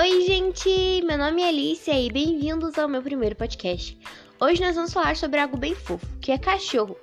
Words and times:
Oi, 0.00 0.22
gente! 0.22 1.02
Meu 1.04 1.18
nome 1.18 1.42
é 1.42 1.48
Alicia 1.48 1.92
e 2.00 2.10
bem-vindos 2.10 2.78
ao 2.78 2.88
meu 2.88 3.02
primeiro 3.02 3.36
podcast. 3.36 3.98
Hoje 4.40 4.62
nós 4.62 4.74
vamos 4.74 4.94
falar 4.94 5.14
sobre 5.14 5.38
algo 5.38 5.58
bem 5.58 5.74
fofo, 5.74 6.06
que 6.22 6.32
é 6.32 6.38
cachorro. 6.38 6.96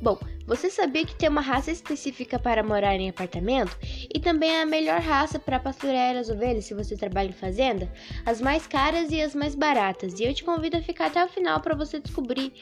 Bom, 0.00 0.16
você 0.46 0.70
sabia 0.70 1.04
que 1.04 1.16
tem 1.16 1.28
uma 1.28 1.40
raça 1.40 1.72
específica 1.72 2.38
para 2.38 2.62
morar 2.62 2.94
em 2.94 3.08
apartamento? 3.08 3.76
E 3.82 4.20
também 4.20 4.56
a 4.56 4.64
melhor 4.64 5.00
raça 5.00 5.36
para 5.36 5.58
pastorear 5.58 6.14
as 6.16 6.28
ovelhas 6.28 6.66
se 6.66 6.74
você 6.74 6.96
trabalha 6.96 7.30
em 7.30 7.32
fazenda? 7.32 7.92
As 8.24 8.40
mais 8.40 8.68
caras 8.68 9.10
e 9.10 9.20
as 9.20 9.34
mais 9.34 9.56
baratas. 9.56 10.20
E 10.20 10.24
eu 10.24 10.32
te 10.32 10.44
convido 10.44 10.76
a 10.76 10.80
ficar 10.80 11.06
até 11.06 11.24
o 11.24 11.28
final 11.28 11.60
para 11.60 11.74
você 11.74 11.98
descobrir 11.98 12.52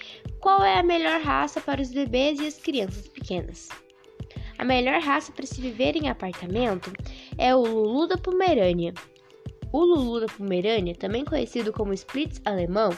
qual 0.41 0.65
é 0.65 0.79
a 0.79 0.83
melhor 0.83 1.21
raça 1.21 1.61
para 1.61 1.83
os 1.83 1.93
bebês 1.93 2.41
e 2.41 2.47
as 2.47 2.57
crianças 2.57 3.09
pequenas. 3.09 3.69
A 4.57 4.65
melhor 4.65 5.03
raça 5.03 5.31
para 5.33 5.45
se 5.45 5.61
viver 5.61 5.97
em 5.97 6.09
apartamento 6.09 6.91
é 7.37 7.55
o 7.55 7.61
Lulu 7.61 8.07
da 8.07 8.17
Pomerânia. 8.17 8.95
O 9.73 9.85
Lulu 9.85 10.21
da 10.21 10.27
Pomerânia, 10.27 10.95
também 10.95 11.25
conhecido 11.25 11.73
como 11.73 11.95
Splitz 11.95 12.41
alemão, 12.45 12.91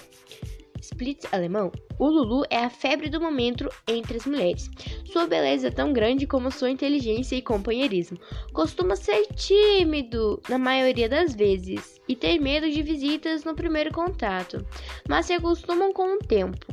Splitz 0.84 1.32
alemão, 1.32 1.72
o 1.98 2.08
Lulu 2.08 2.44
é 2.50 2.58
a 2.58 2.68
febre 2.68 3.08
do 3.08 3.18
momento 3.18 3.70
entre 3.88 4.18
as 4.18 4.26
mulheres. 4.26 4.70
Sua 5.10 5.26
beleza 5.26 5.68
é 5.68 5.70
tão 5.70 5.94
grande 5.94 6.26
como 6.26 6.50
sua 6.50 6.70
inteligência 6.70 7.36
e 7.36 7.42
companheirismo. 7.42 8.18
Costuma 8.52 8.94
ser 8.94 9.26
tímido 9.28 10.42
na 10.46 10.58
maioria 10.58 11.08
das 11.08 11.34
vezes 11.34 11.98
e 12.06 12.14
ter 12.14 12.38
medo 12.38 12.70
de 12.70 12.82
visitas 12.82 13.44
no 13.44 13.54
primeiro 13.54 13.92
contato, 13.92 14.66
mas 15.08 15.24
se 15.24 15.32
acostumam 15.32 15.90
com 15.90 16.16
o 16.16 16.18
tempo. 16.18 16.66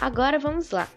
Agora 0.00 0.38
vamos 0.38 0.72
lá. 0.72 0.88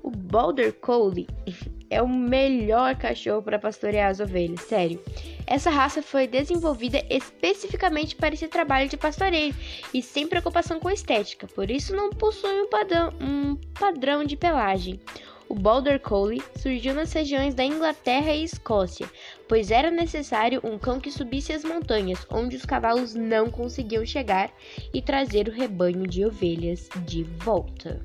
O 0.00 0.10
Border 0.10 0.72
Collie 0.74 1.26
é 1.90 2.02
o 2.02 2.08
melhor 2.08 2.96
cachorro 2.96 3.42
para 3.42 3.58
pastorear 3.58 4.10
as 4.10 4.20
ovelhas, 4.20 4.60
sério. 4.62 5.02
Essa 5.46 5.70
raça 5.70 6.02
foi 6.02 6.26
desenvolvida 6.26 7.04
especificamente 7.08 8.14
para 8.14 8.34
esse 8.34 8.48
trabalho 8.48 8.88
de 8.88 8.96
pastoreio 8.96 9.54
e 9.94 10.02
sem 10.02 10.26
preocupação 10.26 10.78
com 10.78 10.90
estética, 10.90 11.46
por 11.46 11.70
isso 11.70 11.94
não 11.96 12.10
possui 12.10 12.60
um 12.60 12.68
padrão, 12.68 13.12
um 13.20 13.56
padrão 13.78 14.24
de 14.24 14.36
pelagem. 14.36 15.00
O 15.48 15.54
Border 15.54 15.98
Collie 15.98 16.42
surgiu 16.56 16.92
nas 16.92 17.10
regiões 17.10 17.54
da 17.54 17.64
Inglaterra 17.64 18.34
e 18.34 18.44
Escócia, 18.44 19.08
pois 19.48 19.70
era 19.70 19.90
necessário 19.90 20.60
um 20.62 20.78
cão 20.78 21.00
que 21.00 21.10
subisse 21.10 21.54
as 21.54 21.64
montanhas, 21.64 22.26
onde 22.30 22.54
os 22.54 22.66
cavalos 22.66 23.14
não 23.14 23.50
conseguiam 23.50 24.04
chegar, 24.04 24.52
e 24.92 25.00
trazer 25.00 25.48
o 25.48 25.52
rebanho 25.52 26.06
de 26.06 26.22
ovelhas 26.26 26.90
de 27.06 27.22
volta. 27.22 27.98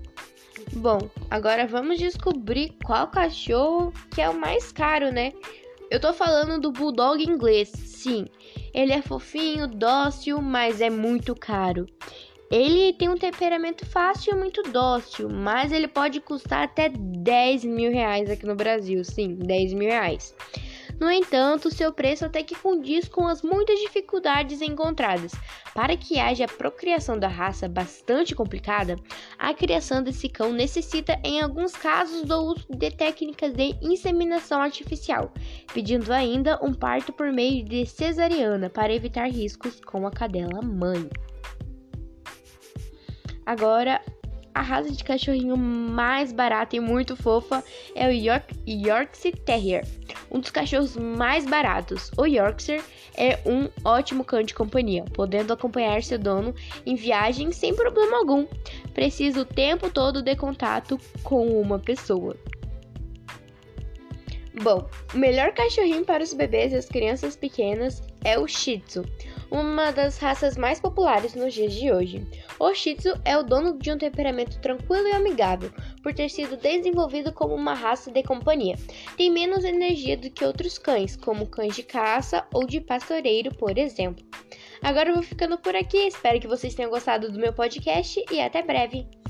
Bom, 0.73 0.99
agora 1.29 1.67
vamos 1.67 1.97
descobrir 1.97 2.75
qual 2.83 3.07
cachorro 3.07 3.93
que 4.11 4.21
é 4.21 4.29
o 4.29 4.39
mais 4.39 4.71
caro, 4.71 5.11
né? 5.11 5.33
Eu 5.89 5.99
tô 5.99 6.11
falando 6.13 6.59
do 6.59 6.71
Bulldog 6.71 7.23
inglês, 7.23 7.69
sim. 7.69 8.25
Ele 8.73 8.91
é 8.91 9.01
fofinho, 9.01 9.67
dócil, 9.67 10.41
mas 10.41 10.81
é 10.81 10.89
muito 10.89 11.35
caro. 11.35 11.85
Ele 12.49 12.93
tem 12.93 13.09
um 13.09 13.17
temperamento 13.17 13.85
fácil 13.85 14.33
e 14.33 14.37
muito 14.37 14.61
dócil, 14.63 15.29
mas 15.29 15.71
ele 15.71 15.87
pode 15.87 16.19
custar 16.19 16.63
até 16.63 16.89
10 16.89 17.63
mil 17.63 17.91
reais 17.91 18.29
aqui 18.29 18.45
no 18.45 18.55
Brasil, 18.55 19.03
sim, 19.03 19.35
10 19.35 19.73
mil 19.73 19.89
reais. 19.89 20.35
No 21.03 21.11
entanto, 21.11 21.69
seu 21.69 21.91
preço 21.91 22.23
até 22.23 22.41
que 22.43 22.55
condiz 22.55 23.09
com 23.09 23.27
as 23.27 23.41
muitas 23.41 23.77
dificuldades 23.77 24.61
encontradas. 24.61 25.33
Para 25.75 25.97
que 25.97 26.17
haja 26.17 26.47
procriação 26.47 27.19
da 27.19 27.27
raça 27.27 27.67
bastante 27.67 28.33
complicada, 28.33 28.95
a 29.37 29.53
criação 29.53 30.01
desse 30.01 30.29
cão 30.29 30.53
necessita, 30.53 31.19
em 31.21 31.41
alguns 31.41 31.73
casos, 31.73 32.21
do 32.21 32.37
uso 32.45 32.65
de 32.69 32.89
técnicas 32.89 33.51
de 33.51 33.75
inseminação 33.81 34.61
artificial, 34.61 35.33
pedindo 35.73 36.09
ainda 36.13 36.57
um 36.63 36.73
parto 36.73 37.11
por 37.11 37.33
meio 37.33 37.65
de 37.65 37.85
cesariana 37.85 38.69
para 38.69 38.93
evitar 38.93 39.29
riscos 39.29 39.81
com 39.81 40.07
a 40.07 40.11
cadela 40.11 40.61
mãe. 40.61 41.09
Agora, 43.45 43.99
a 44.55 44.61
raça 44.61 44.91
de 44.91 45.03
cachorrinho 45.03 45.57
mais 45.57 46.31
barata 46.31 46.75
e 46.75 46.79
muito 46.79 47.16
fofa 47.16 47.63
é 47.95 48.07
o 48.07 48.11
York, 48.11 48.55
Yorkshire 48.67 49.39
Terrier, 49.39 49.83
um 50.33 50.39
dos 50.39 50.49
cachorros 50.49 50.97
mais 50.97 51.45
baratos. 51.45 52.11
O 52.17 52.25
Yorkshire 52.25 52.83
é 53.16 53.39
um 53.45 53.69
ótimo 53.88 54.25
cão 54.25 54.41
de 54.41 54.53
companhia, 54.53 55.05
podendo 55.13 55.53
acompanhar 55.53 56.01
seu 56.01 56.17
dono 56.17 56.53
em 56.85 56.95
viagem 56.95 57.51
sem 57.51 57.75
problema 57.75 58.17
algum. 58.17 58.47
Precisa 58.93 59.41
o 59.41 59.45
tempo 59.45 59.89
todo 59.89 60.22
de 60.22 60.35
contato 60.35 60.99
com 61.23 61.61
uma 61.61 61.77
pessoa. 61.77 62.35
Bom, 64.62 64.88
o 65.14 65.18
melhor 65.18 65.52
cachorrinho 65.52 66.06
para 66.06 66.24
os 66.24 66.34
bebês 66.34 66.74
e 66.74 66.75
as 66.75 66.86
crianças 66.88 67.36
pequenas 67.36 68.03
é 68.24 68.38
o 68.38 68.47
Shih 68.47 68.80
Tzu, 68.81 69.03
uma 69.50 69.91
das 69.91 70.19
raças 70.19 70.56
mais 70.56 70.80
populares 70.80 71.34
nos 71.34 71.56
dias 71.56 71.74
de 71.74 71.91
hoje. 71.91 72.28
O 72.59 72.72
Shih 72.72 72.96
Tzu 72.96 73.19
é 73.25 73.36
o 73.36 73.41
dono 73.41 73.80
de 73.80 73.91
um 73.91 73.97
temperamento 73.97 74.59
tranquilo 74.59 75.08
e 75.08 75.12
amigável, 75.12 75.72
por 76.03 76.14
ter 76.14 76.30
sido 76.30 76.56
desenvolvido 76.56 77.34
como 77.34 77.56
uma 77.56 77.74
raça 77.74 78.12
de 78.12 78.22
companhia. 78.22 78.75
Tem 79.18 79.31
menos 79.31 79.64
energia 79.64 80.16
do 80.16 80.30
que 80.30 80.46
outros 80.46 80.78
cães, 80.78 81.16
como 81.16 81.47
cães 81.47 81.75
de 81.75 81.81
caça 81.81 82.46
ou 82.53 82.68
de 82.68 82.80
pastoreiro, 82.80 83.56
por 83.56 83.75
exemplo. 83.75 84.24
Agora 84.84 85.09
eu 85.09 85.16
vou 85.16 85.24
ficando 85.24 85.58
por 85.58 85.75
aqui, 85.75 85.97
espero 85.97 86.40
que 86.40 86.47
vocês 86.47 86.75
tenham 86.75 86.91
gostado 86.91 87.31
do 87.31 87.40
meu 87.40 87.53
podcast 87.53 88.24
e 88.31 88.40
até 88.40 88.62
breve! 88.62 89.22